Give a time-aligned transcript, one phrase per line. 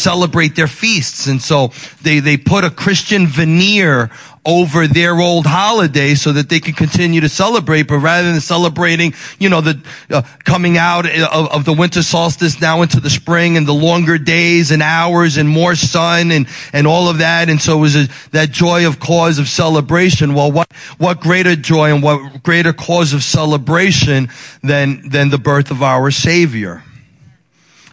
[0.00, 1.26] celebrate their feasts.
[1.26, 1.72] And so
[2.02, 4.10] they, they put a Christian veneer
[4.44, 7.82] over their old holiday so that they can continue to celebrate.
[7.82, 12.60] But rather than celebrating, you know, the uh, coming out of, of, the winter solstice
[12.60, 16.86] now into the spring and the longer days and hours and more sun and, and
[16.86, 17.50] all of that.
[17.50, 20.34] And so it was a, that joy of cause of celebration.
[20.34, 24.30] Well, what, what greater joy and what greater cause of celebration
[24.62, 26.82] than, than the birth of our Savior?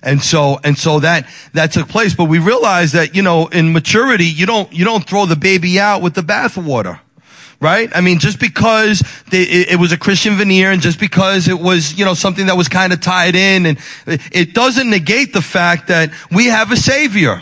[0.03, 2.13] And so, and so that, that took place.
[2.13, 5.79] But we realized that, you know, in maturity, you don't, you don't throw the baby
[5.79, 6.99] out with the bathwater.
[7.59, 7.89] Right?
[7.95, 9.01] I mean, just because
[9.31, 12.45] they, it, it, was a Christian veneer and just because it was, you know, something
[12.45, 16.71] that was kind of tied in and it doesn't negate the fact that we have
[16.71, 17.41] a savior.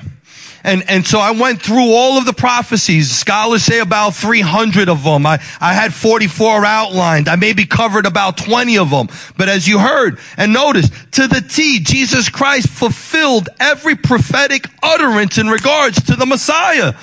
[0.66, 3.12] And, and so I went through all of the prophecies.
[3.12, 5.28] Scholars say about 300 of them.
[5.28, 7.30] I, I had 44 outlined.
[7.30, 9.08] I maybe covered about 20 of them.
[9.38, 15.38] But as you heard and noticed, to the T, Jesus Christ fulfilled every prophetic utterance
[15.38, 16.96] in regards to the Messiah.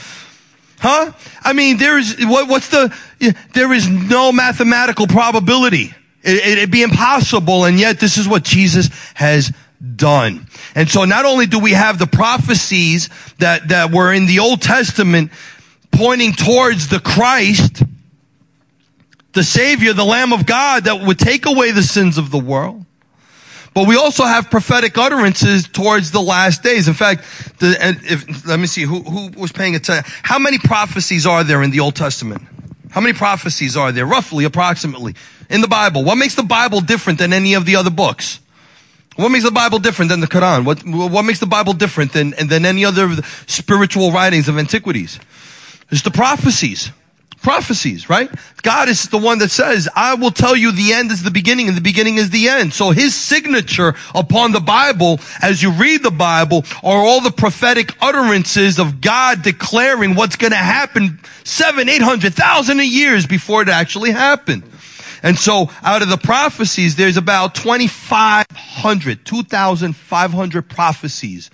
[0.81, 1.13] Huh?
[1.43, 2.93] I mean, there is, what, what's the,
[3.53, 5.95] there is no mathematical probability.
[6.25, 7.65] It, it'd be impossible.
[7.65, 9.53] And yet this is what Jesus has
[9.97, 10.47] done.
[10.75, 14.63] And so not only do we have the prophecies that, that were in the Old
[14.63, 15.33] Testament
[15.91, 17.83] pointing towards the Christ,
[19.33, 22.85] the Savior, the Lamb of God that would take away the sins of the world.
[23.75, 26.89] But we also have prophetic utterances towards the last days.
[26.89, 27.23] In fact,
[27.59, 27.75] the,
[28.05, 30.05] if, let me see, who, who was paying attention?
[30.23, 32.43] How many prophecies are there in the Old Testament?
[32.91, 35.15] How many prophecies are there, roughly, approximately,
[35.49, 36.05] in the Bible?
[36.05, 38.41] What makes the Bible different than any of the other books?
[39.17, 40.65] What makes the Bible different than the Quran?
[40.65, 43.15] What, what makes the Bible different than, than any other
[43.47, 45.21] spiritual writings of antiquities?
[45.91, 46.91] It's the prophecies.
[47.43, 48.31] Prophecies, right?
[48.63, 51.67] God is the one that says, I will tell you the end is the beginning
[51.67, 52.73] and the beginning is the end.
[52.73, 57.97] So his signature upon the Bible, as you read the Bible, are all the prophetic
[58.01, 63.69] utterances of God declaring what's going to happen seven, eight hundred thousand years before it
[63.69, 64.63] actually happened.
[65.23, 71.51] And so out of the prophecies, there's about 2,500, 2,500 prophecies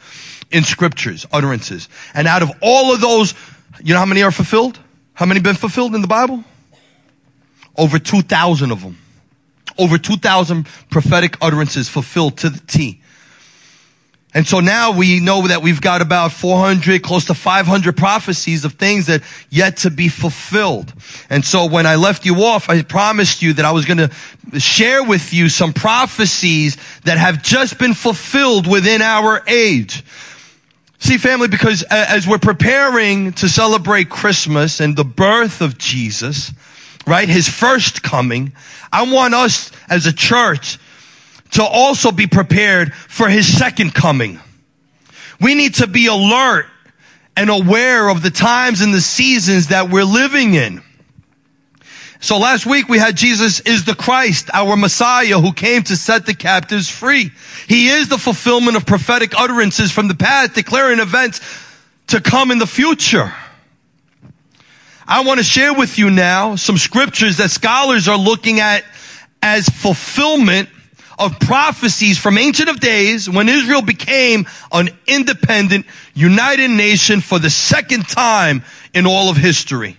[0.50, 1.88] in scriptures, utterances.
[2.14, 3.34] And out of all of those,
[3.82, 4.78] you know how many are fulfilled?
[5.12, 6.44] How many been fulfilled in the Bible?
[7.76, 8.98] Over 2,000 of them.
[9.76, 13.02] Over 2,000 prophetic utterances fulfilled to the T.
[14.38, 18.74] And so now we know that we've got about 400, close to 500 prophecies of
[18.74, 20.92] things that yet to be fulfilled.
[21.28, 24.60] And so when I left you off, I promised you that I was going to
[24.60, 30.04] share with you some prophecies that have just been fulfilled within our age.
[31.00, 36.52] See, family, because as we're preparing to celebrate Christmas and the birth of Jesus,
[37.08, 38.52] right, his first coming,
[38.92, 40.78] I want us as a church
[41.52, 44.40] to also be prepared for his second coming.
[45.40, 46.66] We need to be alert
[47.36, 50.82] and aware of the times and the seasons that we're living in.
[52.20, 56.26] So last week we had Jesus is the Christ, our Messiah who came to set
[56.26, 57.30] the captives free.
[57.68, 61.40] He is the fulfillment of prophetic utterances from the past declaring events
[62.08, 63.32] to come in the future.
[65.06, 68.84] I want to share with you now some scriptures that scholars are looking at
[69.40, 70.68] as fulfillment
[71.18, 77.50] of prophecies from ancient of days when Israel became an independent, united nation for the
[77.50, 78.62] second time
[78.94, 79.96] in all of history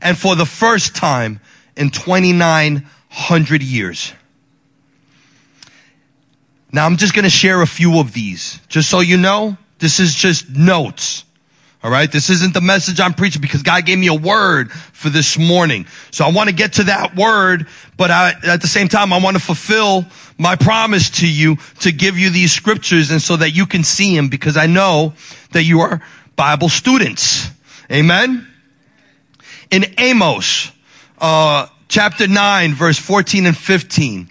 [0.00, 1.40] and for the first time
[1.76, 4.12] in 2,900 years.
[6.70, 9.56] Now I'm just going to share a few of these just so you know.
[9.78, 11.24] This is just notes.
[11.80, 12.10] All right.
[12.10, 15.86] This isn't the message I'm preaching because God gave me a word for this morning.
[16.10, 19.20] So I want to get to that word, but I, at the same time, I
[19.20, 20.04] want to fulfill
[20.38, 24.16] my promise to you to give you these scriptures and so that you can see
[24.16, 25.14] them because I know
[25.52, 26.02] that you are
[26.34, 27.48] Bible students.
[27.92, 28.46] Amen.
[29.70, 30.72] In Amos,
[31.18, 34.28] uh, chapter 9, verse 14 and 15,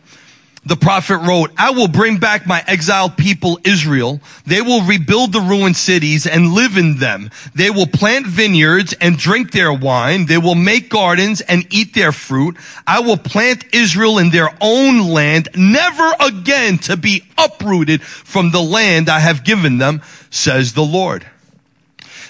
[0.68, 4.20] the prophet wrote, I will bring back my exiled people Israel.
[4.46, 7.32] They will rebuild the ruined cities and live in them.
[7.56, 10.26] They will plant vineyards and drink their wine.
[10.26, 12.58] They will make gardens and eat their fruit.
[12.86, 18.62] I will plant Israel in their own land, never again to be uprooted from the
[18.62, 21.26] land I have given them, says the Lord.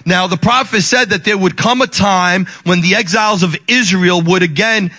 [0.05, 4.21] Now the prophet said that there would come a time when the exiles of Israel
[4.21, 4.91] would again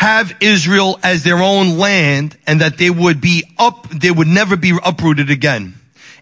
[0.00, 4.56] have Israel as their own land and that they would be up, they would never
[4.56, 5.74] be uprooted again.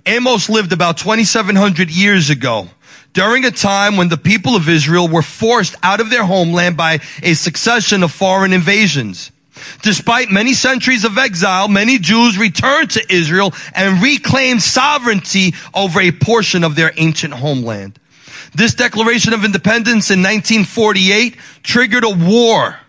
[0.05, 2.67] Amos lived about 2700 years ago
[3.13, 6.99] during a time when the people of Israel were forced out of their homeland by
[7.23, 9.31] a succession of foreign invasions.
[9.83, 16.11] Despite many centuries of exile, many Jews returned to Israel and reclaimed sovereignty over a
[16.11, 17.97] portion of their ancient homeland.
[18.57, 22.81] This Declaration of Independence in 1948 triggered a war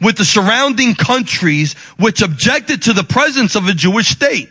[0.00, 4.50] with the surrounding countries which objected to the presence of a Jewish state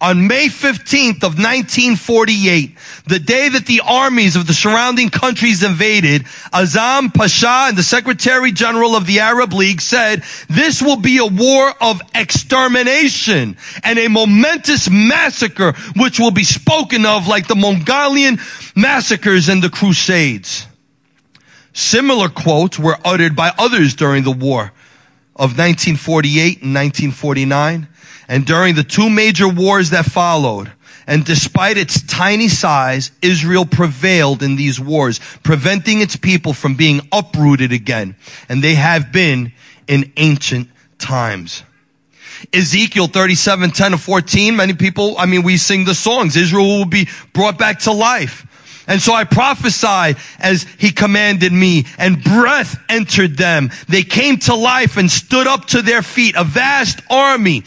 [0.00, 6.24] on May 15th of 1948, the day that the armies of the surrounding countries invaded,
[6.52, 11.26] Azzam Pasha and the Secretary General of the Arab League said, this will be a
[11.26, 18.38] war of extermination and a momentous massacre which will be spoken of like the Mongolian
[18.74, 20.66] massacres and the Crusades.
[21.72, 24.72] Similar quotes were uttered by others during the war
[25.36, 27.88] of 1948 and 1949
[28.28, 30.72] and during the two major wars that followed,
[31.06, 37.08] and despite its tiny size, Israel prevailed in these wars, preventing its people from being
[37.12, 38.16] uprooted again.
[38.48, 39.52] And they have been
[39.86, 40.68] in ancient
[40.98, 41.62] times.
[42.52, 46.36] Ezekiel 37, 10 to 14, many people, I mean, we sing the songs.
[46.36, 48.44] Israel will be brought back to life.
[48.86, 53.70] And so I prophesied as he commanded me and breath entered them.
[53.88, 57.64] They came to life and stood up to their feet, a vast army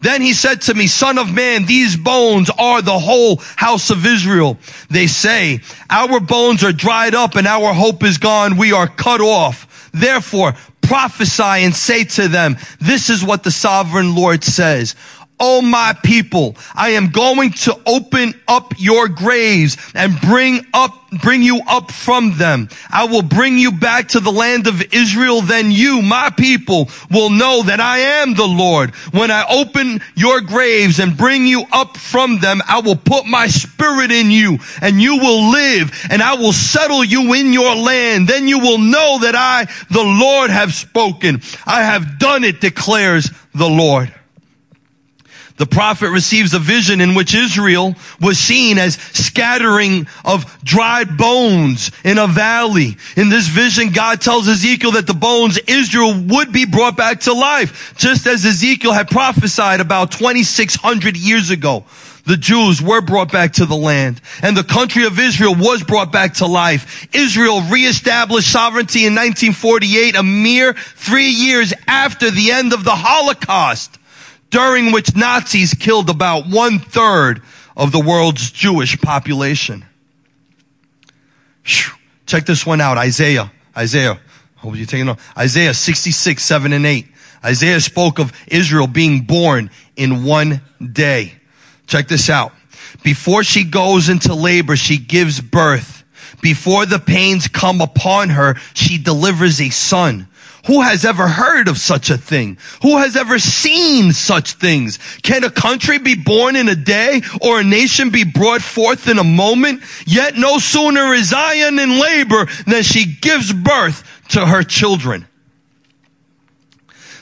[0.00, 4.04] then he said to me, son of man, these bones are the whole house of
[4.04, 4.58] Israel.
[4.90, 8.56] They say, our bones are dried up and our hope is gone.
[8.56, 9.90] We are cut off.
[9.92, 14.94] Therefore, prophesy and say to them, this is what the sovereign Lord says.
[15.38, 21.42] Oh my people, I am going to open up your graves and bring up, bring
[21.42, 22.70] you up from them.
[22.90, 25.42] I will bring you back to the land of Israel.
[25.42, 28.94] Then you, my people, will know that I am the Lord.
[29.12, 33.46] When I open your graves and bring you up from them, I will put my
[33.48, 38.26] spirit in you and you will live and I will settle you in your land.
[38.26, 41.42] Then you will know that I, the Lord, have spoken.
[41.66, 44.15] I have done it, declares the Lord.
[45.56, 51.90] The prophet receives a vision in which Israel was seen as scattering of dried bones
[52.04, 52.98] in a valley.
[53.16, 57.32] In this vision, God tells Ezekiel that the bones Israel would be brought back to
[57.32, 61.84] life, just as Ezekiel had prophesied about 2600 years ago.
[62.26, 66.10] The Jews were brought back to the land and the country of Israel was brought
[66.10, 67.06] back to life.
[67.14, 73.96] Israel reestablished sovereignty in 1948, a mere three years after the end of the Holocaust
[74.56, 77.42] during which Nazis killed about one third
[77.76, 79.84] of the world's Jewish population.
[82.24, 82.96] Check this one out.
[82.96, 83.52] Isaiah.
[83.76, 84.18] Isaiah.
[84.56, 85.18] Hope you're taking note.
[85.36, 87.06] Isaiah 66, 7 and 8.
[87.44, 91.34] Isaiah spoke of Israel being born in one day.
[91.86, 92.52] Check this out.
[93.04, 96.02] Before she goes into labor, she gives birth.
[96.40, 100.28] Before the pains come upon her, she delivers a son.
[100.66, 102.58] Who has ever heard of such a thing?
[102.82, 104.98] Who has ever seen such things?
[105.22, 109.18] Can a country be born in a day or a nation be brought forth in
[109.18, 109.82] a moment?
[110.06, 115.26] Yet no sooner is Zion in labor than she gives birth to her children.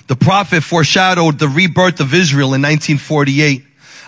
[0.07, 3.65] The prophet foreshadowed the rebirth of Israel in 1948.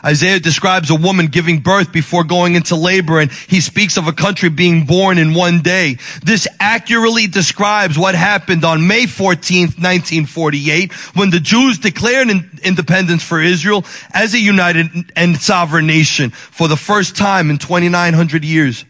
[0.06, 4.12] Isaiah describes a woman giving birth before going into labor and he speaks of a
[4.12, 5.98] country being born in one day.
[6.22, 12.28] This accurately describes what happened on May 14th, 1948 when the Jews declared
[12.62, 18.44] independence for Israel as a united and sovereign nation for the first time in 2900
[18.44, 18.84] years.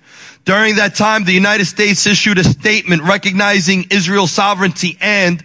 [0.44, 5.42] During that time, the United States issued a statement recognizing Israel's sovereignty and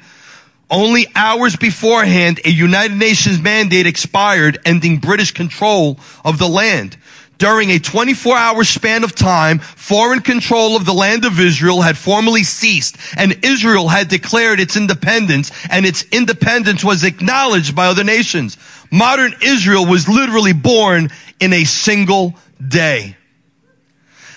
[0.72, 6.98] only hours beforehand, a United Nations mandate expired, ending British control of the land.
[7.38, 11.98] During a 24 hour span of time, foreign control of the land of Israel had
[11.98, 18.04] formally ceased and Israel had declared its independence and its independence was acknowledged by other
[18.04, 18.58] nations.
[18.92, 21.10] Modern Israel was literally born
[21.40, 22.36] in a single
[22.66, 23.18] day.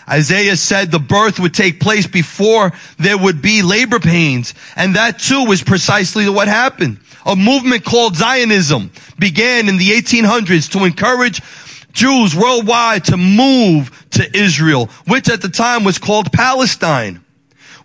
[0.09, 4.55] Isaiah said the birth would take place before there would be labor pains.
[4.77, 6.99] And that too was precisely what happened.
[7.27, 11.41] A movement called Zionism began in the 1800s to encourage
[11.93, 17.25] Jews worldwide to move to Israel, which at the time was called Palestine.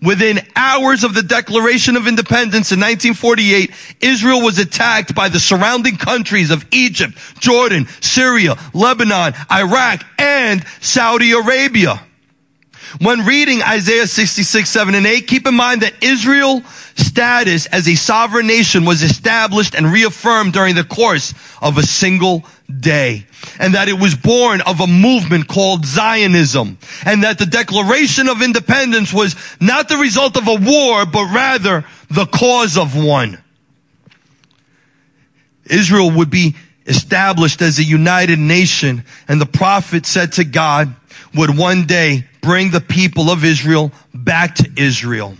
[0.01, 5.97] Within hours of the Declaration of Independence in 1948, Israel was attacked by the surrounding
[5.97, 12.01] countries of Egypt, Jordan, Syria, Lebanon, Iraq, and Saudi Arabia.
[12.97, 16.63] When reading Isaiah 66, 7 and 8, keep in mind that Israel's
[16.95, 22.43] status as a sovereign nation was established and reaffirmed during the course of a single
[22.79, 23.25] day.
[23.59, 26.77] And that it was born of a movement called Zionism.
[27.05, 31.85] And that the Declaration of Independence was not the result of a war, but rather
[32.09, 33.37] the cause of one.
[35.65, 36.55] Israel would be
[36.87, 40.95] established as a united nation and the prophet said to God
[41.35, 45.35] would one day bring the people of Israel back to Israel.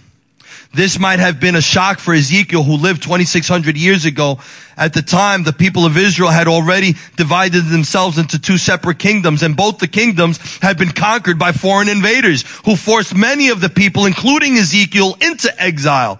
[0.72, 4.40] This might have been a shock for Ezekiel who lived 2600 years ago.
[4.78, 9.42] At the time, the people of Israel had already divided themselves into two separate kingdoms
[9.42, 13.70] and both the kingdoms had been conquered by foreign invaders who forced many of the
[13.70, 16.20] people, including Ezekiel, into exile.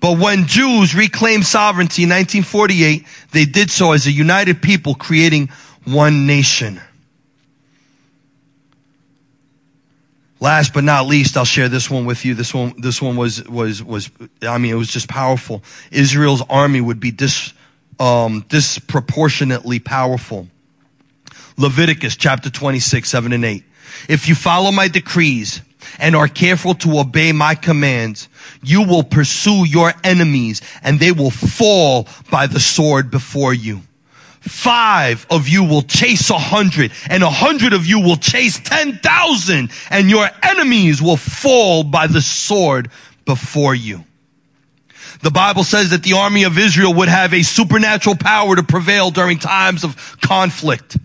[0.00, 5.48] But when Jews reclaimed sovereignty in 1948, they did so as a united people creating
[5.84, 6.80] one nation.
[10.40, 12.34] Last but not least, I'll share this one with you.
[12.34, 14.10] This one, this one was, was, was,
[14.42, 15.62] I mean, it was just powerful.
[15.90, 17.52] Israel's army would be dis,
[17.98, 20.48] um, disproportionately powerful.
[21.58, 23.64] Leviticus chapter 26, 7 and 8.
[24.08, 25.60] If you follow my decrees
[25.98, 28.28] and are careful to obey my commands,
[28.62, 33.82] you will pursue your enemies and they will fall by the sword before you.
[34.40, 38.96] Five of you will chase a hundred and a hundred of you will chase ten
[38.98, 42.90] thousand and your enemies will fall by the sword
[43.26, 44.04] before you.
[45.22, 49.10] The Bible says that the army of Israel would have a supernatural power to prevail
[49.10, 50.96] during times of conflict.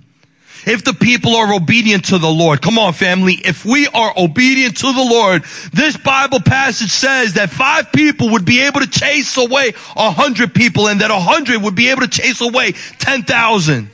[0.65, 4.77] If the people are obedient to the Lord, come on family, if we are obedient
[4.77, 9.38] to the Lord, this Bible passage says that five people would be able to chase
[9.38, 13.89] away a hundred people and that a hundred would be able to chase away 10,000.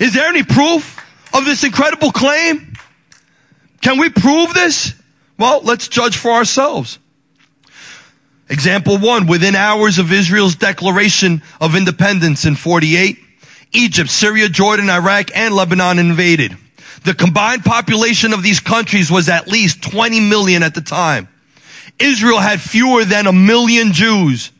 [0.00, 0.98] Is there any proof
[1.32, 2.72] of this incredible claim?
[3.80, 4.94] Can we prove this?
[5.38, 6.98] Well, let's judge for ourselves.
[8.50, 13.18] Example one, within hours of Israel's declaration of independence in 48,
[13.72, 16.56] Egypt, Syria, Jordan, Iraq, and Lebanon invaded.
[17.04, 21.28] The combined population of these countries was at least 20 million at the time.
[21.98, 24.50] Israel had fewer than a million Jews.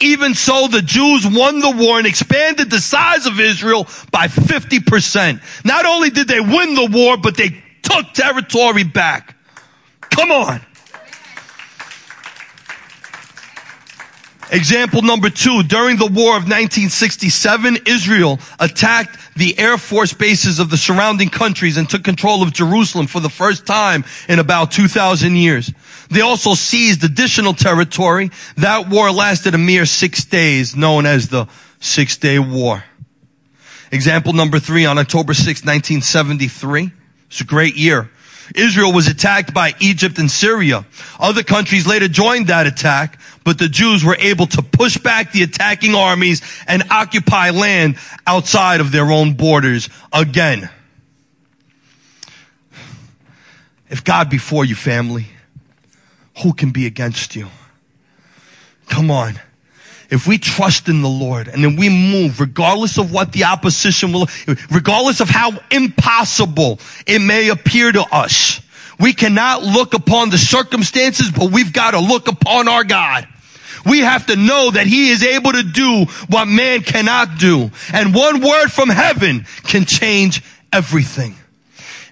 [0.00, 5.64] Even so, the Jews won the war and expanded the size of Israel by 50%.
[5.64, 9.36] Not only did they win the war, but they took territory back.
[10.00, 10.60] Come on.
[14.52, 20.68] Example number two, during the war of 1967, Israel attacked the air force bases of
[20.68, 25.36] the surrounding countries and took control of Jerusalem for the first time in about 2,000
[25.36, 25.72] years.
[26.10, 28.30] They also seized additional territory.
[28.58, 31.48] That war lasted a mere six days, known as the
[31.80, 32.84] Six Day War.
[33.90, 36.90] Example number three, on October 6, 1973.
[37.28, 38.10] It's a great year.
[38.54, 40.84] Israel was attacked by Egypt and Syria.
[41.18, 45.42] Other countries later joined that attack, but the Jews were able to push back the
[45.42, 47.96] attacking armies and occupy land
[48.26, 50.70] outside of their own borders again.
[53.88, 55.26] If God be for you, family,
[56.42, 57.48] who can be against you?
[58.88, 59.38] Come on.
[60.10, 64.12] If we trust in the Lord and then we move regardless of what the opposition
[64.12, 64.28] will,
[64.70, 68.60] regardless of how impossible it may appear to us,
[69.02, 73.26] we cannot look upon the circumstances, but we've got to look upon our God.
[73.84, 77.72] We have to know that he is able to do what man cannot do.
[77.92, 80.42] And one word from heaven can change
[80.72, 81.34] everything.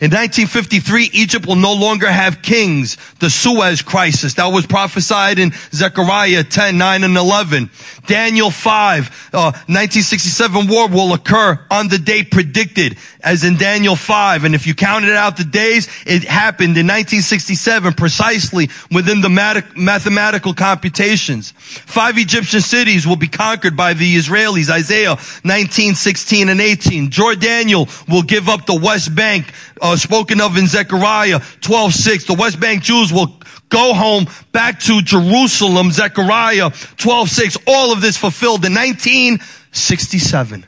[0.00, 2.96] In 1953, Egypt will no longer have kings.
[3.18, 7.68] The Suez crisis that was prophesied in Zechariah 10, 9, and 11.
[8.06, 14.44] Daniel 5, uh, 1967 war will occur on the date predicted as in Daniel 5.
[14.44, 19.76] And if you counted out the days, it happened in 1967 precisely within the mat-
[19.76, 21.50] mathematical computations.
[21.50, 24.70] Five Egyptian cities will be conquered by the Israelis.
[24.70, 27.10] Isaiah 19, 16, and 18.
[27.10, 32.24] Jordaniel will give up the West Bank uh, spoken of in Zechariah 12, 6.
[32.26, 35.90] The West Bank Jews will go home back to Jerusalem.
[35.90, 37.58] Zechariah 12, 6.
[37.66, 40.66] All of this fulfilled in 1967.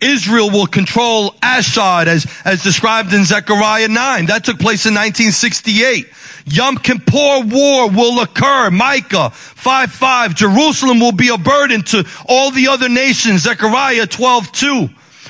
[0.00, 4.26] Israel will control Ashdod as, as described in Zechariah 9.
[4.26, 6.08] That took place in 1968.
[6.46, 8.70] Yom Kippur war will occur.
[8.70, 10.34] Micah 5 5.
[10.34, 13.42] Jerusalem will be a burden to all the other nations.
[13.42, 14.88] Zechariah 12 2.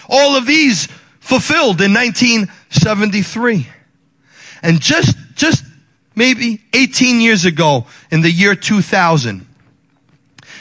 [0.08, 0.88] All of these
[1.20, 3.68] fulfilled in 1973.
[4.62, 5.64] And just, just
[6.14, 9.46] maybe 18 years ago in the year 2000,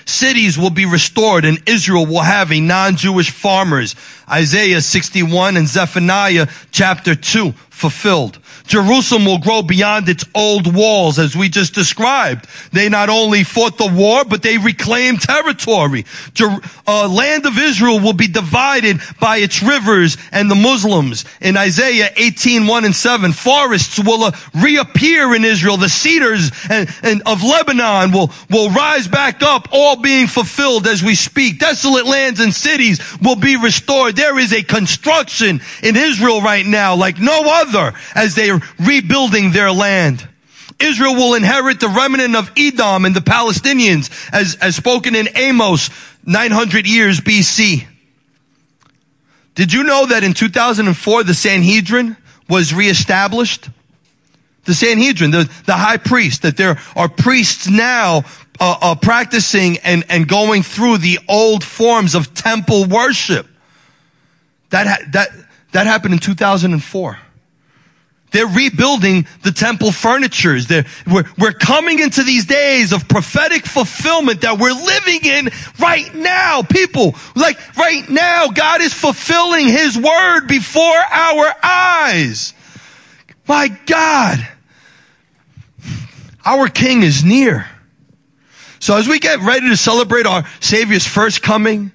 [0.06, 3.96] cities will be restored and Israel will have a non-Jewish farmers.
[4.30, 8.39] Isaiah 61 and Zephaniah chapter 2 fulfilled.
[8.69, 12.47] Jerusalem will grow beyond its old walls as we just described.
[12.71, 16.05] They not only fought the war, but they reclaimed territory.
[16.35, 21.25] Jer- uh, land of Israel will be divided by its rivers and the Muslims.
[21.41, 25.77] In Isaiah 18, 1 and 7, forests will uh, reappear in Israel.
[25.77, 31.01] The cedars and, and of Lebanon will, will rise back up, all being fulfilled as
[31.01, 31.57] we speak.
[31.57, 34.15] Desolate lands and cities will be restored.
[34.15, 39.72] There is a construction in Israel right now like no other as they rebuilding their
[39.72, 40.28] land.
[40.80, 45.89] Israel will inherit the remnant of Edom and the Palestinians as, as spoken in Amos
[46.25, 47.86] 900 years BC.
[49.56, 52.16] Did you know that in 2004 the Sanhedrin
[52.48, 53.70] was reestablished?
[54.63, 58.24] The Sanhedrin, the, the high priest, that there are priests now
[58.60, 63.48] uh, uh, practicing and, and going through the old forms of temple worship.
[64.70, 65.30] That, ha- that,
[65.72, 67.20] that happened in 2004.
[68.31, 70.69] They're rebuilding the temple furnitures.
[70.69, 76.62] We're, we're coming into these days of prophetic fulfillment that we're living in right now.
[76.62, 82.53] People, like right now, God is fulfilling His word before our eyes.
[83.48, 84.48] My God.
[86.45, 87.67] Our King is near.
[88.79, 91.91] So as we get ready to celebrate our Savior's first coming,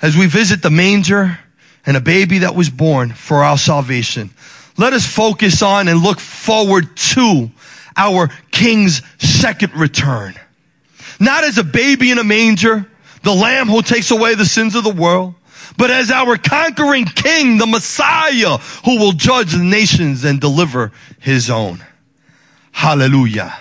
[0.00, 1.38] as we visit the manger
[1.86, 4.30] and a baby that was born for our salvation,
[4.78, 7.50] let us focus on and look forward to
[7.96, 10.34] our King's second return.
[11.20, 12.86] Not as a baby in a manger,
[13.24, 15.34] the lamb who takes away the sins of the world,
[15.76, 21.50] but as our conquering King, the Messiah who will judge the nations and deliver his
[21.50, 21.84] own.
[22.70, 23.58] Hallelujah.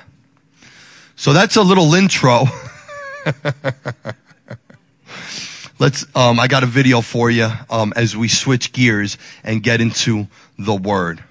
[1.15, 2.45] So that's a little intro.
[5.79, 9.79] Let's, um, I got a video for you, um, as we switch gears and get
[9.79, 11.23] into the word.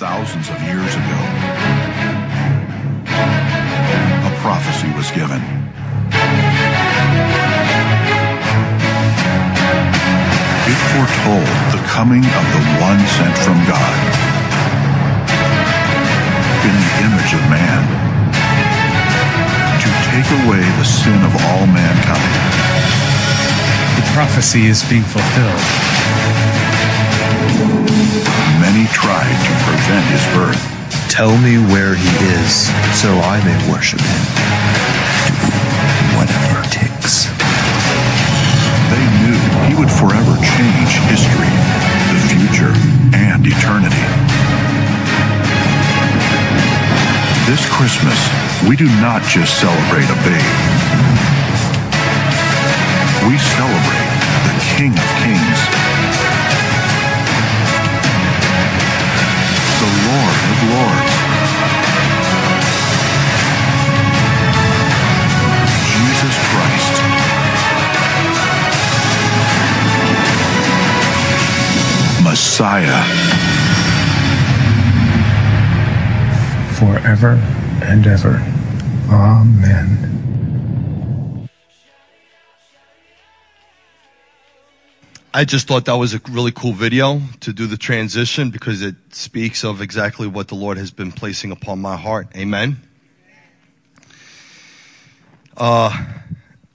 [0.00, 1.20] Thousands of years ago,
[3.04, 5.36] a prophecy was given.
[10.64, 14.00] It foretold the coming of the one sent from God
[16.64, 17.84] in the image of man
[19.84, 22.40] to take away the sin of all mankind.
[24.00, 25.99] The prophecy is being fulfilled.
[28.60, 30.60] Many tried to prevent his birth.
[31.08, 34.22] Tell me where he is, so I may worship him.
[36.14, 37.26] Whatever it takes.
[38.92, 41.50] They knew he would forever change history,
[42.14, 42.74] the future,
[43.16, 44.06] and eternity.
[47.50, 48.18] This Christmas,
[48.68, 50.54] we do not just celebrate a babe.
[53.26, 54.10] We celebrate
[54.46, 55.49] the King of Kings,
[60.70, 61.06] Lord.
[65.90, 66.94] Jesus Christ.
[72.22, 73.30] Messiah.
[76.80, 77.32] forever
[77.82, 78.42] and ever.
[79.10, 80.29] Amen.
[85.32, 88.96] I just thought that was a really cool video to do the transition because it
[89.10, 92.26] speaks of exactly what the Lord has been placing upon my heart.
[92.36, 92.78] Amen.
[95.56, 95.96] Uh,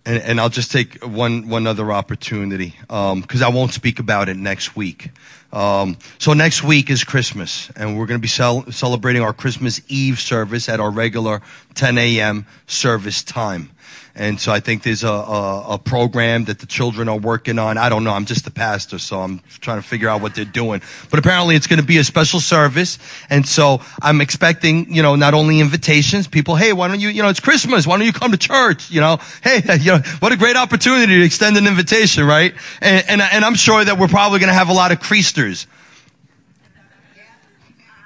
[0.06, 4.30] and, and I'll just take one, one other opportunity, um, cause I won't speak about
[4.30, 5.10] it next week.
[5.52, 9.82] Um, so next week is Christmas, and we're going to be cel- celebrating our Christmas
[9.90, 11.42] Eve service at our regular
[11.74, 12.46] 10 a.m.
[12.68, 13.72] service time.
[14.18, 17.78] And so I think there's a, a, a, program that the children are working on.
[17.78, 18.14] I don't know.
[18.14, 20.82] I'm just the pastor, so I'm trying to figure out what they're doing.
[21.10, 22.98] But apparently it's going to be a special service.
[23.30, 27.24] And so I'm expecting, you know, not only invitations, people, hey, why don't you, you
[27.24, 27.86] know, it's Christmas.
[27.86, 28.90] Why don't you come to church?
[28.90, 32.56] You know, hey, you know, what a great opportunity to extend an invitation, right?
[32.80, 35.68] And, and, and I'm sure that we're probably going to have a lot of creasters.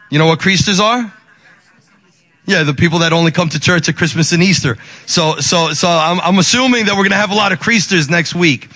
[0.10, 1.14] You know what creasters are?
[2.50, 4.76] Yeah, the people that only come to church at Christmas and Easter.
[5.06, 8.10] So, so, so I'm, I'm assuming that we're going to have a lot of creasters
[8.10, 8.68] next week.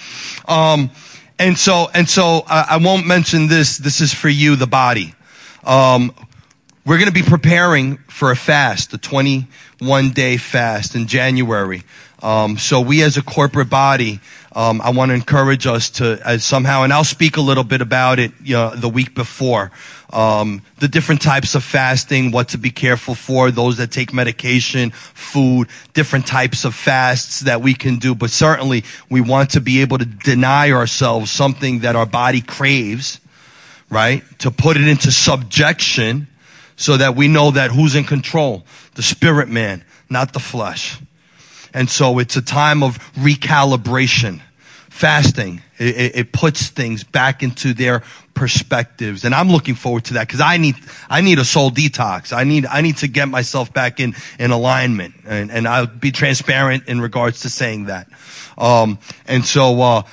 [0.47, 0.91] Um,
[1.39, 3.79] and so, and so I, I, won't mention this.
[3.79, 5.15] This is for you, the body.
[5.63, 6.13] Um,
[6.85, 11.81] we're going to be preparing for a fast, a 21 day fast in January.
[12.21, 14.19] Um, so we as a corporate body,
[14.55, 17.81] um, I want to encourage us to uh, somehow, and I'll speak a little bit
[17.81, 19.71] about it you know, the week before
[20.13, 24.91] um, the different types of fasting, what to be careful for, those that take medication,
[24.91, 28.13] food, different types of fasts that we can do.
[28.13, 33.19] But certainly we want to be able to deny ourselves something that our body craves,
[33.89, 34.23] right?
[34.39, 36.27] To put it into subjection
[36.75, 38.65] so that we know that who's in control?
[38.93, 40.99] The spirit man, not the flesh.
[41.73, 44.41] And so it's a time of recalibration
[44.93, 45.61] fasting.
[45.79, 48.03] It, it, puts things back into their
[48.35, 49.25] perspectives.
[49.25, 50.75] And I'm looking forward to that because I need,
[51.09, 52.31] I need a soul detox.
[52.31, 55.15] I need, I need to get myself back in, in alignment.
[55.25, 58.07] And, and I'll be transparent in regards to saying that.
[58.55, 60.03] Um, and so, uh,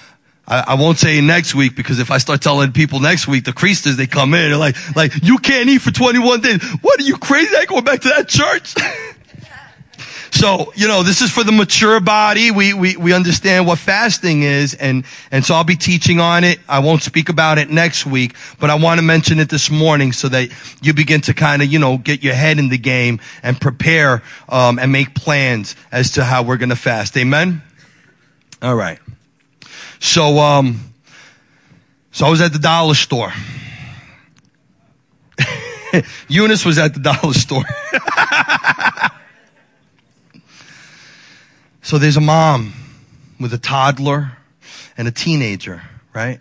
[0.49, 3.97] I, won't say next week because if I start telling people next week, the creasters,
[3.97, 6.61] they come in, they're like, like, you can't eat for 21 days.
[6.81, 7.55] What are you crazy?
[7.55, 8.75] I going back to that church?
[10.33, 12.51] So, you know, this is for the mature body.
[12.51, 16.61] We, we, we understand what fasting is and, and so I'll be teaching on it.
[16.69, 20.13] I won't speak about it next week, but I want to mention it this morning
[20.13, 20.51] so that
[20.83, 24.23] you begin to kind of, you know, get your head in the game and prepare,
[24.49, 27.17] um, and make plans as to how we're going to fast.
[27.17, 27.63] Amen?
[28.63, 28.99] All right.
[29.99, 30.93] So, um,
[32.13, 33.33] so I was at the dollar store.
[36.29, 37.65] Eunice was at the dollar store.
[41.91, 42.73] So there's a mom
[43.41, 44.31] with a toddler
[44.97, 45.83] and a teenager,
[46.15, 46.39] right?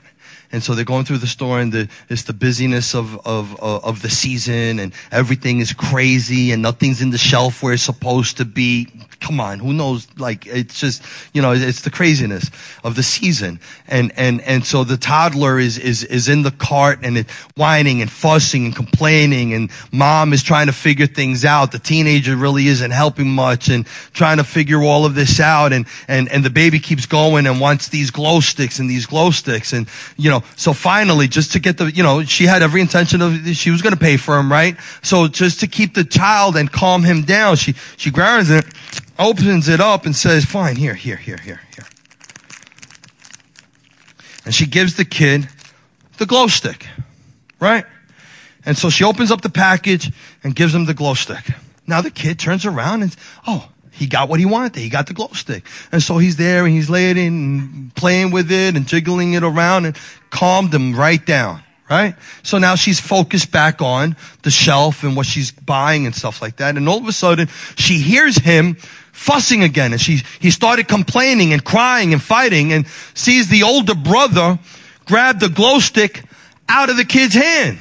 [0.51, 4.03] And so they're going through the store and the, it's the busyness of, of, of
[4.03, 8.45] the season and everything is crazy and nothing's in the shelf where it's supposed to
[8.45, 10.08] be come on, who knows?
[10.17, 11.03] Like, it's just,
[11.34, 12.49] you know, it's the craziness
[12.84, 13.60] of the season.
[13.88, 18.01] And, and, and so the toddler is, is, is in the cart and it, whining
[18.01, 21.71] and fussing and complaining and mom is trying to figure things out.
[21.71, 25.73] The teenager really isn't helping much and trying to figure all of this out.
[25.73, 29.32] And, and, and the baby keeps going and wants these glow sticks and these glow
[29.32, 29.73] sticks.
[29.73, 33.21] And, you know, so finally, just to get the, you know, she had every intention
[33.21, 34.77] of, she was going to pay for him, right?
[35.03, 38.65] So just to keep the child and calm him down, she, she grabs it
[39.19, 41.86] opens it up and says, fine, here, here, here, here, here.
[44.45, 45.47] And she gives the kid
[46.17, 46.88] the glow stick,
[47.60, 47.86] right?
[48.65, 50.12] And so she opens up the package
[50.43, 51.51] and gives him the glow stick.
[51.86, 54.75] Now the kid turns around and, oh, he got what he wanted.
[54.75, 55.65] He got the glow stick.
[55.91, 59.86] And so he's there and he's laying and playing with it and jiggling it around
[59.86, 59.97] and
[60.29, 62.15] calmed him right down right?
[62.43, 66.58] So now she's focused back on the shelf and what she's buying and stuff like
[66.58, 66.78] that.
[66.78, 68.75] And all of a sudden she hears him
[69.12, 73.95] fussing again and she, he started complaining and crying and fighting and sees the older
[73.95, 74.60] brother
[75.06, 76.23] grab the glow stick
[76.69, 77.80] out of the kid's hand.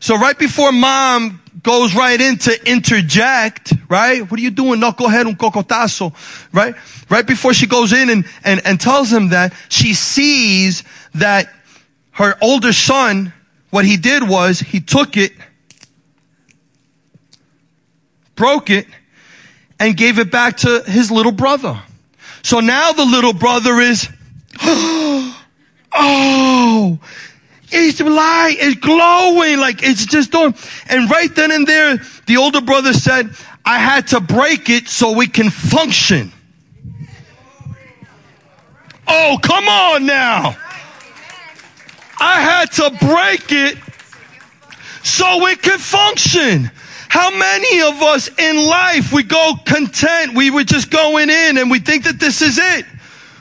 [0.00, 4.28] So right before mom goes right in to interject, right?
[4.28, 4.80] What are you doing?
[4.80, 6.12] Knucklehead un cocotazo,
[6.52, 6.74] right?
[7.08, 11.48] Right before she goes in and, and, and tells him that, she sees that
[12.20, 13.32] her older son,
[13.70, 15.32] what he did was he took it,
[18.34, 18.86] broke it,
[19.78, 21.80] and gave it back to his little brother.
[22.42, 24.06] So now the little brother is,
[24.62, 25.34] oh,
[27.70, 30.54] it's light, it's glowing, like it's just doing.
[30.88, 33.30] And right then and there, the older brother said,
[33.64, 36.32] I had to break it so we can function.
[39.08, 40.56] Oh, come on now.
[42.20, 43.78] I had to break it
[45.02, 46.70] so it could function.
[47.08, 51.70] How many of us in life, we go content, we were just going in and
[51.70, 52.84] we think that this is it.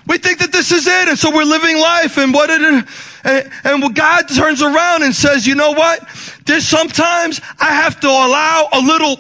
[0.08, 1.08] We think that this is it.
[1.08, 5.46] And so we're living life and what it, and, and God turns around and says,
[5.46, 6.00] you know what?
[6.46, 9.20] There's sometimes I have to allow a little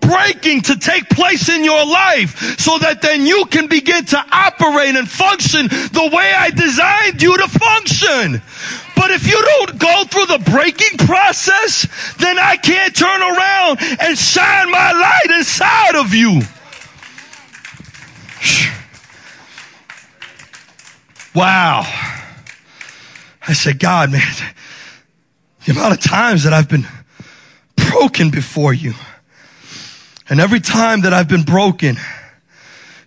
[0.00, 4.96] breaking to take place in your life so that then you can begin to operate
[4.96, 8.42] and function the way I designed you to function.
[9.00, 11.86] But if you don't go through the breaking process,
[12.18, 16.42] then I can't turn around and shine my light inside of you.
[21.32, 21.82] Wow.
[23.46, 24.34] I said, God, man,
[25.64, 26.88] the amount of times that I've been
[27.76, 28.94] broken before you.
[30.28, 31.96] And every time that I've been broken,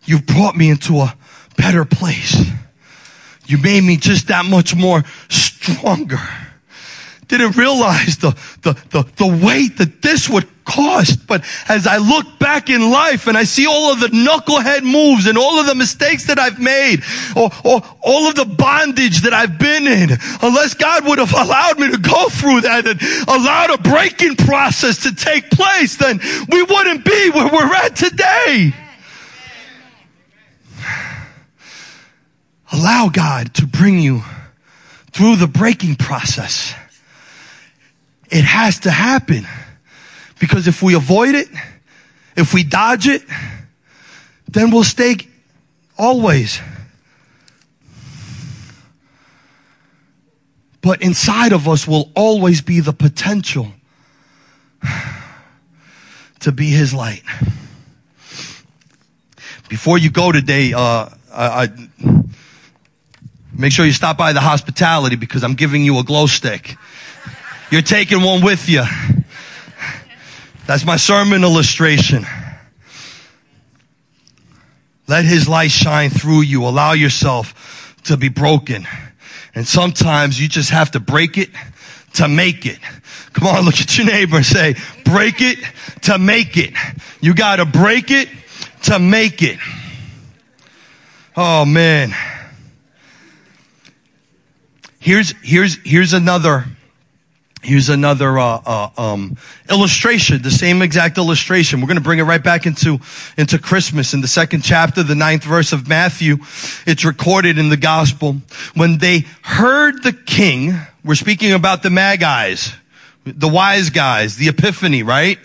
[0.05, 1.13] you've brought me into a
[1.57, 2.49] better place.
[3.45, 5.03] You made me just that much more
[5.63, 6.19] stronger.
[7.27, 11.25] Didn't realize the, the, the, the weight that this would cost.
[11.25, 15.25] But as I look back in life and I see all of the knucklehead moves
[15.25, 17.01] and all of the mistakes that I've made
[17.35, 21.79] or, or all of the bondage that I've been in, unless God would have allowed
[21.79, 26.61] me to go through that and allowed a breaking process to take place, then we
[26.61, 28.73] wouldn't be where we're at today.
[32.71, 34.23] Allow God to bring you
[35.13, 36.73] through the breaking process.
[38.29, 39.47] It has to happen.
[40.39, 41.47] Because if we avoid it,
[42.35, 43.21] if we dodge it,
[44.49, 45.15] then we'll stay
[45.97, 46.59] always.
[50.81, 53.71] But inside of us will always be the potential
[56.41, 57.23] to be His light.
[59.69, 62.22] Before you go today, uh, I, I
[63.55, 66.75] Make sure you stop by the hospitality because I'm giving you a glow stick.
[67.71, 68.83] You're taking one with you.
[70.65, 72.25] That's my sermon illustration.
[75.07, 76.65] Let his light shine through you.
[76.65, 78.87] Allow yourself to be broken.
[79.53, 81.49] And sometimes you just have to break it
[82.15, 82.79] to make it.
[83.33, 85.59] Come on, look at your neighbor and say, break it
[86.03, 86.73] to make it.
[87.21, 88.29] You gotta break it
[88.83, 89.59] to make it.
[91.35, 92.13] Oh man.
[95.03, 96.63] Here's, here's, here's another,
[97.61, 99.35] here's another, uh, uh, um,
[99.69, 101.81] illustration, the same exact illustration.
[101.81, 102.99] We're going to bring it right back into,
[103.35, 106.37] into Christmas in the second chapter, the ninth verse of Matthew.
[106.87, 108.37] It's recorded in the gospel.
[108.75, 110.71] When they heard the king,
[111.03, 112.73] we're speaking about the Magi's,
[113.25, 115.37] the wise guys, the epiphany, right?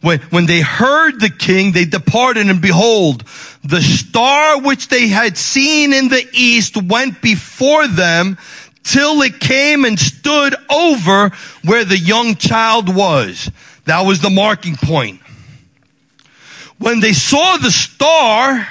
[0.00, 3.22] When, when they heard the king, they departed and behold,
[3.62, 8.38] the star which they had seen in the east went before them
[8.82, 11.30] till it came and stood over
[11.64, 13.50] where the young child was.
[13.84, 15.20] That was the marking point.
[16.78, 18.68] When they saw the star,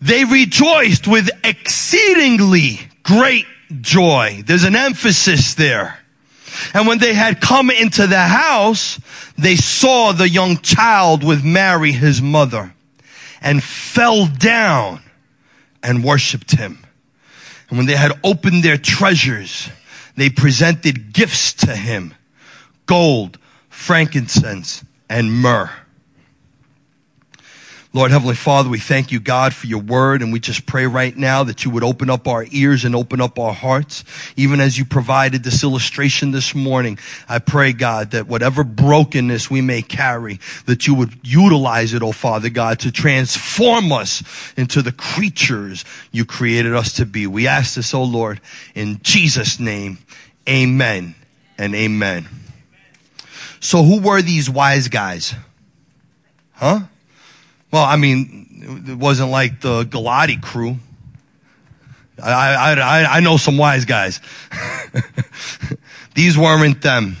[0.00, 3.46] they rejoiced with exceedingly great
[3.80, 4.42] joy.
[4.46, 5.98] There's an emphasis there.
[6.72, 8.98] And when they had come into the house,
[9.36, 12.74] they saw the young child with Mary, his mother,
[13.42, 15.02] and fell down
[15.82, 16.85] and worshiped him.
[17.68, 19.68] And when they had opened their treasures,
[20.16, 22.14] they presented gifts to him
[22.86, 25.70] gold, frankincense, and myrrh.
[27.96, 31.16] Lord Heavenly Father, we thank you, God, for your word, and we just pray right
[31.16, 34.04] now that you would open up our ears and open up our hearts.
[34.36, 39.62] Even as you provided this illustration this morning, I pray, God, that whatever brokenness we
[39.62, 44.22] may carry, that you would utilize it, oh Father God, to transform us
[44.58, 47.26] into the creatures you created us to be.
[47.26, 48.42] We ask this, oh Lord,
[48.74, 49.96] in Jesus' name,
[50.46, 51.14] amen
[51.56, 52.28] and amen.
[53.58, 55.34] So who were these wise guys?
[56.52, 56.80] Huh?
[57.72, 60.76] Well, I mean, it wasn't like the Galati crew.
[62.22, 64.20] I, I, I, know some wise guys.
[66.14, 67.16] These weren't them.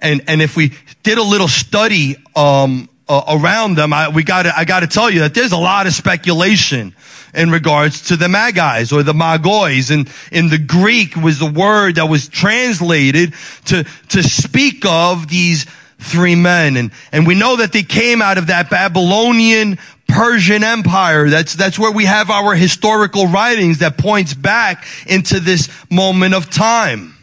[0.00, 0.72] And, and if we
[1.04, 5.20] did a little study, um, uh, around them, I, we gotta, I gotta tell you
[5.20, 6.94] that there's a lot of speculation
[7.34, 9.90] in regards to the Magi's or the Magois.
[9.90, 13.34] And in the Greek was the word that was translated
[13.66, 15.66] to, to speak of these
[15.98, 16.76] three men.
[16.76, 21.28] And, and we know that they came out of that Babylonian Persian Empire.
[21.28, 26.50] That's, that's where we have our historical writings that points back into this moment of
[26.50, 27.14] time.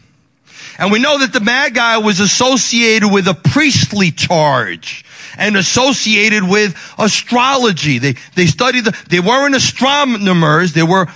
[0.78, 5.04] And we know that the Magi was associated with a priestly charge
[5.38, 7.98] and associated with astrology.
[7.98, 11.06] They, they studied the, they weren't astronomers, they were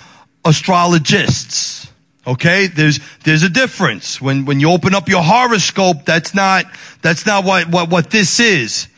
[0.44, 1.79] astrologists.
[2.26, 4.20] Okay, there's there's a difference.
[4.20, 6.66] When when you open up your horoscope, that's not
[7.00, 8.88] that's not what what what this is.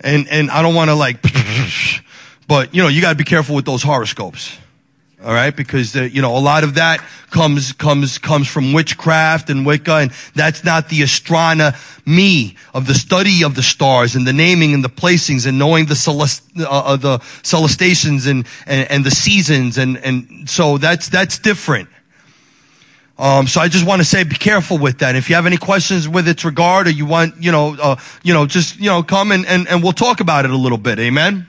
[0.00, 1.22] And and I don't want to like,
[2.48, 4.58] but you know you got to be careful with those horoscopes.
[5.24, 9.48] All right, because the, you know a lot of that comes comes comes from witchcraft
[9.48, 14.32] and Wicca, and that's not the astronomy of the study of the stars and the
[14.32, 19.04] naming and the placings and knowing the celest uh, uh the celestations and, and and
[19.04, 21.88] the seasons and and so that's that's different.
[23.16, 25.14] Um, so I just want to say, be careful with that.
[25.14, 28.34] If you have any questions with its regard, or you want, you know, uh, you
[28.34, 30.98] know, just you know, come and, and and we'll talk about it a little bit.
[30.98, 31.46] Amen.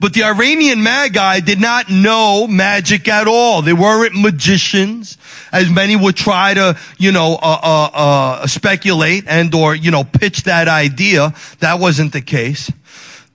[0.00, 3.62] But the Iranian Magi did not know magic at all.
[3.62, 5.18] They weren't magicians,
[5.52, 10.04] as many would try to, you know, uh, uh, uh, speculate and or, you know,
[10.04, 11.34] pitch that idea.
[11.58, 12.72] That wasn't the case.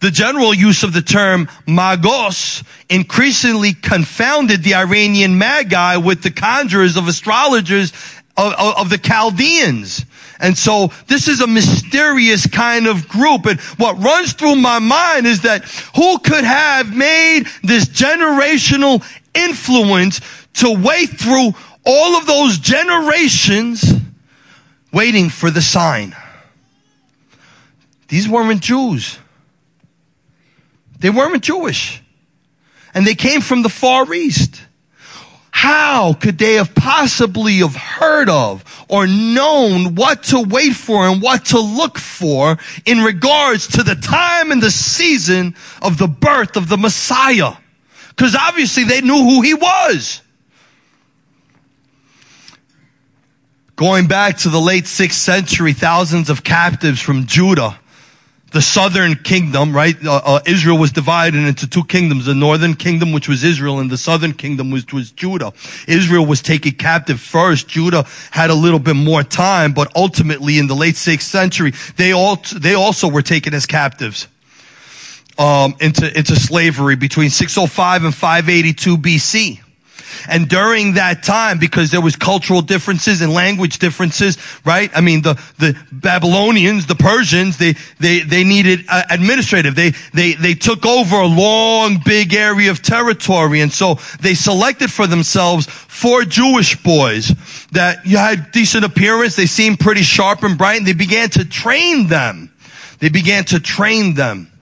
[0.03, 6.97] The general use of the term magos increasingly confounded the Iranian magi with the conjurers
[6.97, 7.93] of astrologers
[8.35, 10.05] of, of, of the Chaldeans.
[10.41, 13.45] And so this is a mysterious kind of group.
[13.45, 15.63] And what runs through my mind is that
[15.95, 19.01] who could have made this generational
[19.33, 20.19] influence
[20.55, 21.53] to wait through
[21.85, 23.93] all of those generations
[24.91, 26.13] waiting for the sign?
[28.09, 29.19] These weren't Jews.
[31.03, 32.01] They weren't Jewish.
[32.93, 34.61] And they came from the Far East.
[35.51, 41.21] How could they have possibly have heard of or known what to wait for and
[41.21, 46.55] what to look for in regards to the time and the season of the birth
[46.55, 47.51] of the Messiah?
[48.07, 50.21] Because obviously they knew who he was.
[53.75, 57.77] Going back to the late sixth century, thousands of captives from Judah
[58.53, 59.95] the southern kingdom, right?
[60.05, 63.89] Uh, uh, Israel was divided into two kingdoms, the northern kingdom, which was Israel, and
[63.89, 65.51] the southern kingdom, which was Judah.
[65.87, 67.67] Israel was taken captive first.
[67.67, 72.13] Judah had a little bit more time, but ultimately in the late sixth century, they
[72.13, 74.27] all, they also were taken as captives.
[75.35, 79.63] Um, into, into slavery between 605 and 582 BC.
[80.27, 84.89] And during that time, because there was cultural differences and language differences, right?
[84.95, 89.75] I mean, the, the Babylonians, the Persians, they, they, they needed uh, administrative.
[89.75, 93.61] They, they, they took over a long, big area of territory.
[93.61, 97.27] And so they selected for themselves four Jewish boys
[97.71, 99.35] that you had decent appearance.
[99.35, 102.51] They seemed pretty sharp and bright and they began to train them.
[102.99, 104.52] They began to train them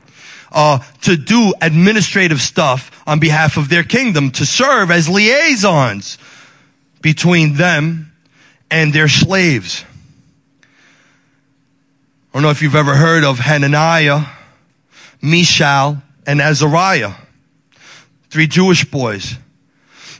[0.51, 6.17] uh, to do administrative stuff on behalf of their kingdom, to serve as liaisons
[7.01, 8.11] between them
[8.69, 9.83] and their slaves.
[12.31, 14.25] I don't know if you've ever heard of Hananiah,
[15.21, 17.13] Mishael, and Azariah.
[18.29, 19.35] Three Jewish boys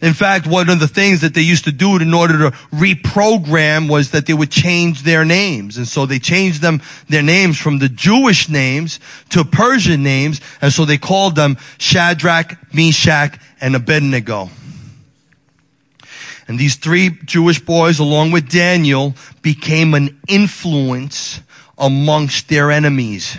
[0.02, 3.88] in fact, one of the things that they used to do in order to reprogram
[3.88, 5.78] was that they would change their names.
[5.78, 10.42] And so they changed them, their names from the Jewish names to Persian names.
[10.60, 14.50] And so they called them Shadrach, Meshach, and Abednego.
[16.48, 21.42] And these three Jewish boys, along with Daniel, became an influence
[21.78, 23.38] amongst their enemies.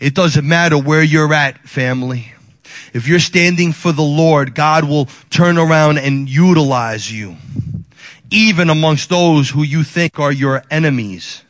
[0.00, 2.32] It doesn't matter where you're at, family.
[2.92, 7.36] If you're standing for the Lord, God will turn around and utilize you,
[8.30, 11.42] even amongst those who you think are your enemies.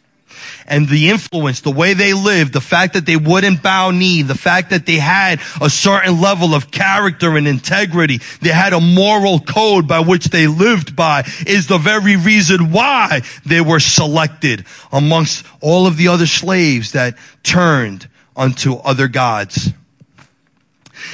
[0.67, 4.37] And the influence, the way they lived, the fact that they wouldn't bow knee, the
[4.37, 9.41] fact that they had a certain level of character and integrity, they had a moral
[9.41, 15.45] code by which they lived by, is the very reason why they were selected amongst
[15.61, 19.73] all of the other slaves that turned unto other gods.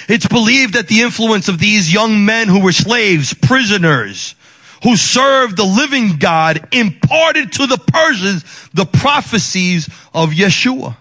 [0.08, 4.34] It's believed that the influence of these young men who were slaves, prisoners,
[4.82, 10.96] who served the living God imparted to the Persians the prophecies of Yeshua.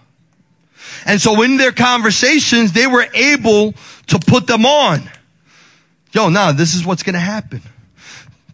[1.06, 3.72] And so in their conversations, they were able
[4.08, 5.08] to put them on.
[6.12, 7.62] Yo, now this is what's going to happen.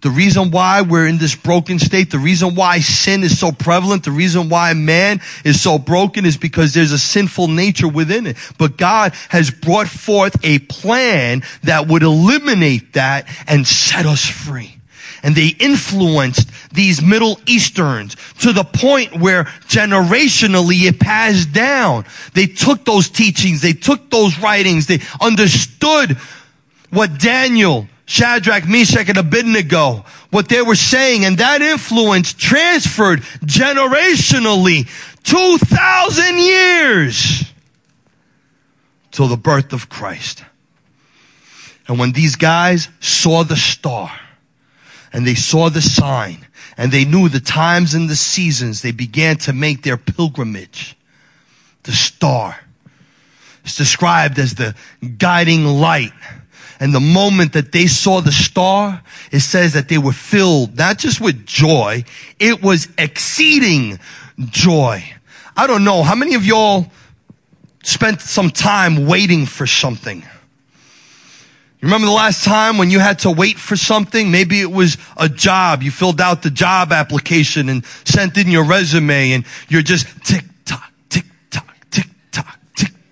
[0.04, 4.04] The reason why we're in this broken state, the reason why sin is so prevalent,
[4.04, 8.36] the reason why man is so broken is because there's a sinful nature within it.
[8.58, 14.76] But God has brought forth a plan that would eliminate that and set us free
[15.22, 22.04] and they influenced these Middle Easterns to the point where generationally it passed down.
[22.34, 26.18] They took those teachings, they took those writings, they understood
[26.90, 34.86] what Daniel Shadrach, Meshach, and Abednego, what they were saying, and that influence transferred generationally
[35.22, 37.44] 2,000 years
[39.10, 40.44] till the birth of Christ.
[41.86, 44.10] And when these guys saw the star
[45.12, 49.36] and they saw the sign and they knew the times and the seasons, they began
[49.38, 50.96] to make their pilgrimage.
[51.84, 52.58] The star
[53.64, 54.74] is described as the
[55.18, 56.12] guiding light
[56.80, 60.99] and the moment that they saw the star, it says that they were filled not
[60.99, 62.05] just with joy,
[62.38, 63.99] it was exceeding
[64.38, 65.05] joy.
[65.57, 66.03] I don't know.
[66.03, 66.86] How many of y'all
[67.82, 70.20] spent some time waiting for something?
[70.20, 74.30] You remember the last time when you had to wait for something?
[74.30, 75.82] Maybe it was a job.
[75.82, 80.44] You filled out the job application and sent in your resume and you're just tick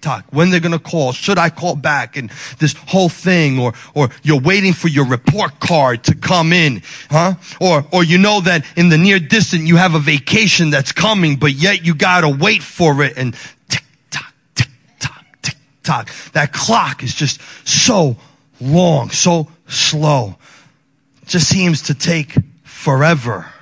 [0.03, 0.26] tick tock.
[0.30, 1.12] When they're going to call?
[1.12, 2.16] Should I call back?
[2.16, 6.82] And this whole thing or, or you're waiting for your report card to come in,
[7.11, 7.34] huh?
[7.61, 11.36] Or, or you know that in the near distant you have a vacation that's coming,
[11.36, 13.34] but yet you got to wait for it and
[13.68, 16.11] tick tock, tick tock, tick tock.
[16.32, 18.16] That clock is just so
[18.61, 20.36] long, so slow.
[21.22, 22.34] It just seems to take
[22.64, 23.53] forever.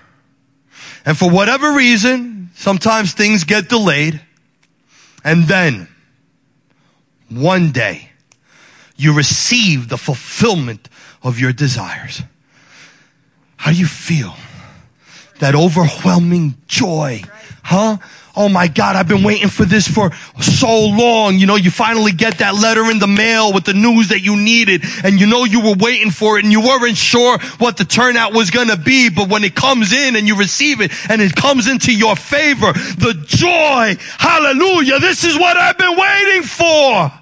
[1.05, 4.21] And for whatever reason, sometimes things get delayed.
[5.23, 5.87] And then,
[7.31, 8.11] one day,
[8.97, 10.89] you receive the fulfillment
[11.23, 12.23] of your desires.
[13.57, 14.35] How do you feel?
[15.39, 17.23] That overwhelming joy,
[17.63, 17.97] huh?
[18.37, 21.39] Oh my God, I've been waiting for this for so long.
[21.39, 24.37] You know, you finally get that letter in the mail with the news that you
[24.37, 27.85] needed and you know you were waiting for it and you weren't sure what the
[27.85, 29.11] turnout was going to be.
[29.11, 32.73] But when it comes in and you receive it and it comes into your favor,
[32.73, 37.20] the joy, hallelujah, this is what I've been waiting for.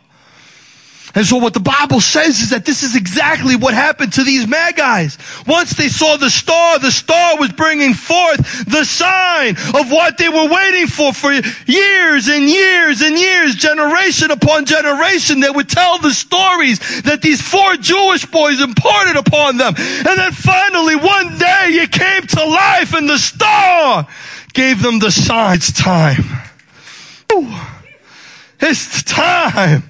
[1.18, 4.46] And so what the Bible says is that this is exactly what happened to these
[4.46, 5.18] Magi's.
[5.48, 10.28] Once they saw the star, the star was bringing forth the sign of what they
[10.28, 15.40] were waiting for for years and years and years, generation upon generation.
[15.40, 19.74] They would tell the stories that these four Jewish boys imparted upon them.
[19.76, 24.06] And then finally one day it came to life and the star
[24.52, 25.56] gave them the sign.
[25.56, 26.22] It's time.
[28.60, 29.88] It's time.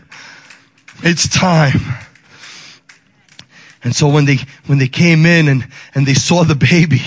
[1.03, 1.81] It's time.
[3.85, 7.01] And so when they, when they came in and, and they saw the baby,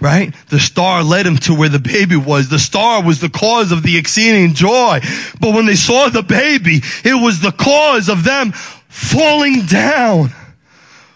[0.00, 0.34] right?
[0.50, 2.48] The star led them to where the baby was.
[2.48, 5.00] The star was the cause of the exceeding joy.
[5.40, 10.30] But when they saw the baby, it was the cause of them falling down.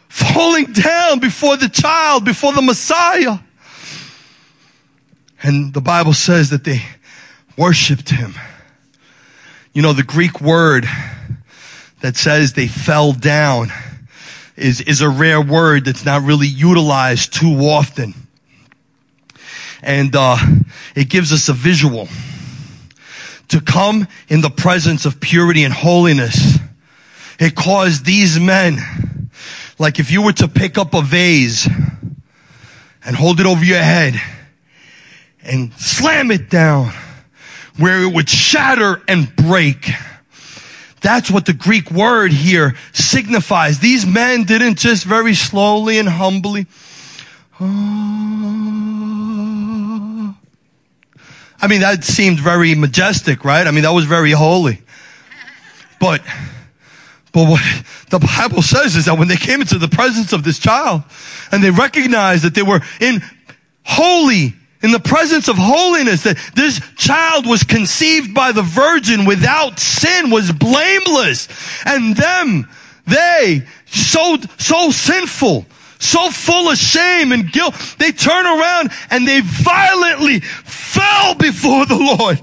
[0.08, 3.38] Falling down before the child, before the Messiah.
[5.42, 6.82] And the Bible says that they
[7.58, 8.34] worshiped him.
[9.74, 10.86] You know, the Greek word
[12.00, 13.72] that says they fell down
[14.56, 18.14] is, is a rare word that's not really utilized too often.
[19.82, 20.36] And, uh,
[20.94, 22.08] it gives us a visual.
[23.48, 26.58] To come in the presence of purity and holiness,
[27.38, 29.30] it caused these men,
[29.78, 31.68] like if you were to pick up a vase
[33.04, 34.20] and hold it over your head
[35.42, 36.92] and slam it down
[37.78, 39.90] where it would shatter and break.
[41.06, 43.78] That's what the Greek word here signifies.
[43.78, 46.66] These men didn't just very slowly and humbly.
[47.60, 47.66] Ah.
[51.62, 53.68] I mean, that seemed very majestic, right?
[53.68, 54.82] I mean, that was very holy.
[56.00, 56.22] But,
[57.30, 57.62] but what
[58.10, 61.04] the Bible says is that when they came into the presence of this child
[61.52, 63.22] and they recognized that they were in
[63.84, 69.78] holy in the presence of holiness that this child was conceived by the virgin without
[69.78, 71.48] sin was blameless.
[71.84, 72.68] And them
[73.06, 75.66] they so so sinful
[75.98, 81.96] so full of shame and guilt they turn around and they violently fell before the
[81.96, 82.42] lord.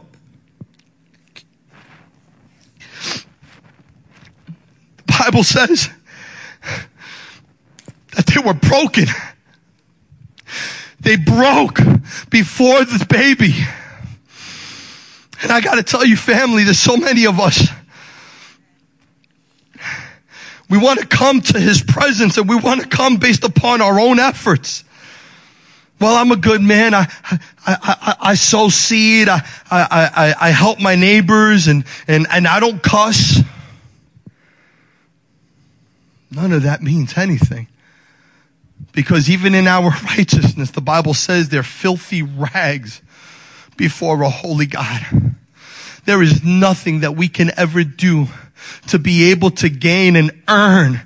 [4.97, 5.89] The bible says
[8.15, 9.05] that they were broken
[11.03, 11.79] they broke
[12.29, 13.53] before the baby.
[15.41, 17.67] And I gotta tell you family, there's so many of us.
[20.69, 23.99] We want to come to his presence and we want to come based upon our
[23.99, 24.83] own efforts.
[25.99, 26.93] Well, I'm a good man.
[26.93, 29.29] I, I, I, I sow seed.
[29.29, 33.39] I, I, I, I help my neighbors and, and, and I don't cuss.
[36.31, 37.67] None of that means anything.
[38.91, 43.01] Because even in our righteousness, the Bible says they're filthy rags
[43.77, 45.35] before a holy God.
[46.05, 48.27] There is nothing that we can ever do
[48.87, 51.01] to be able to gain and earn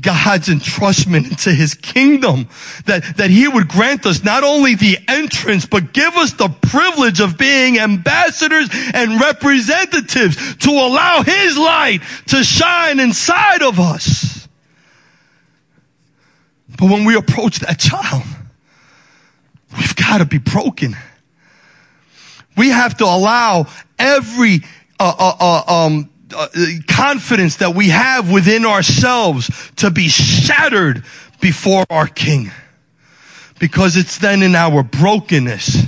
[0.00, 2.48] God's entrustment into his kingdom.
[2.86, 7.20] That, that he would grant us not only the entrance, but give us the privilege
[7.20, 14.41] of being ambassadors and representatives to allow his light to shine inside of us.
[16.82, 18.24] But when we approach that child,
[19.78, 20.96] we've got to be broken.
[22.56, 23.68] We have to allow
[24.00, 24.62] every
[24.98, 26.48] uh, uh, uh, um, uh,
[26.88, 31.04] confidence that we have within ourselves to be shattered
[31.40, 32.50] before our King.
[33.60, 35.86] Because it's then in our brokenness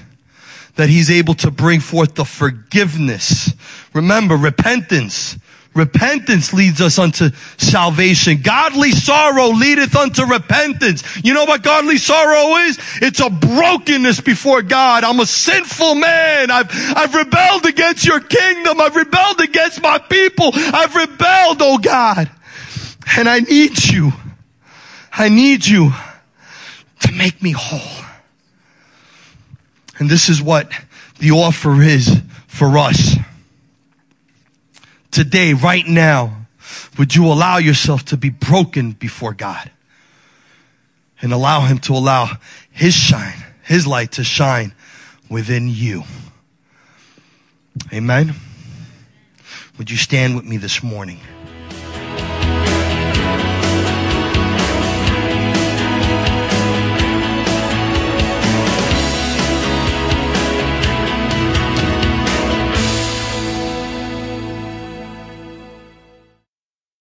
[0.76, 3.52] that He's able to bring forth the forgiveness.
[3.94, 5.36] Remember, repentance
[5.74, 8.42] Repentance leads us unto salvation.
[8.42, 11.02] Godly sorrow leadeth unto repentance.
[11.24, 12.78] You know what godly sorrow is?
[13.02, 15.02] It's a brokenness before God.
[15.02, 16.52] I'm a sinful man.
[16.52, 18.80] I've, I've rebelled against your kingdom.
[18.80, 20.50] I've rebelled against my people.
[20.54, 22.30] I've rebelled, oh God.
[23.16, 24.12] And I need you.
[25.12, 25.92] I need you
[27.00, 28.04] to make me whole.
[29.98, 30.70] And this is what
[31.18, 33.16] the offer is for us
[35.14, 36.46] today, right now,
[36.98, 39.70] would you allow yourself to be broken before God
[41.22, 42.28] and allow Him to allow
[42.70, 44.74] His shine, His light to shine
[45.30, 46.02] within you?
[47.92, 48.34] Amen.
[49.78, 51.20] Would you stand with me this morning?